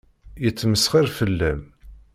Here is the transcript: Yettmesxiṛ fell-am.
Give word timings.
Yettmesxiṛ 0.43 1.05
fell-am. 1.17 1.61